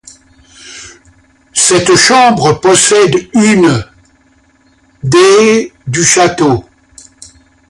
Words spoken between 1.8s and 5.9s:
chambre possède une des